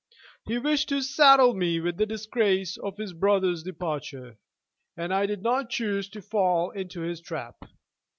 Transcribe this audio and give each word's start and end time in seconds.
He 0.47 0.57
wished 0.57 0.89
to 0.89 1.03
saddle 1.03 1.53
me 1.53 1.79
with 1.79 1.97
the 1.97 2.07
disgrace 2.07 2.75
of 2.75 2.97
his 2.97 3.13
brother's 3.13 3.61
departure, 3.61 4.39
and 4.97 5.13
I 5.13 5.27
did 5.27 5.43
not 5.43 5.69
choose 5.69 6.09
to 6.09 6.23
fall 6.23 6.71
into 6.71 7.01
his 7.01 7.21
trap. 7.21 7.57